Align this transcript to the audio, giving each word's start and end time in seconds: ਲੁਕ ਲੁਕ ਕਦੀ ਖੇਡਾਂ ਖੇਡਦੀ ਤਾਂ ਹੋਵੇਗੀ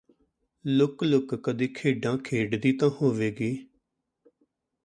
ਲੁਕ 0.65 1.03
ਲੁਕ 1.03 1.35
ਕਦੀ 1.35 1.67
ਖੇਡਾਂ 1.67 2.17
ਖੇਡਦੀ 2.17 2.71
ਤਾਂ 2.73 2.89
ਹੋਵੇਗੀ 3.01 3.55